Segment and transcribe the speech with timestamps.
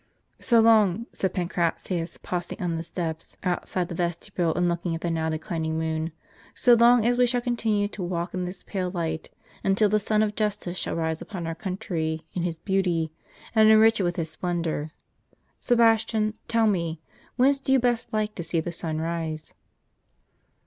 [0.49, 5.11] '""So long," said Pancratius, pausing on the steps outside the vestibule, and looking at the
[5.11, 6.11] now declining moon,"
[6.55, 9.29] so long as we shall continue to walk in this pale light,
[9.63, 13.11] and until the Sun of Justice shall rise upon our country in His beauty,
[13.53, 14.89] and enrich it with His splendor.
[15.59, 16.99] Sebastian, tell me,
[17.35, 19.53] whence do you best like to see the sun rise?